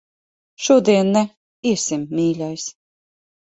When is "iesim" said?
1.73-2.09